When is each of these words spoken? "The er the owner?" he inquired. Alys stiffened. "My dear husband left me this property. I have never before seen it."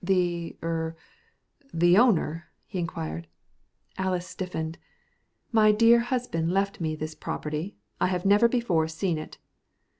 "The 0.03 0.57
er 0.63 0.95
the 1.71 1.95
owner?" 1.95 2.49
he 2.65 2.79
inquired. 2.79 3.27
Alys 3.99 4.25
stiffened. 4.25 4.79
"My 5.51 5.71
dear 5.71 5.99
husband 5.99 6.51
left 6.51 6.81
me 6.81 6.95
this 6.95 7.13
property. 7.13 7.77
I 7.99 8.07
have 8.07 8.25
never 8.25 8.47
before 8.47 8.87
seen 8.87 9.19
it." 9.19 9.37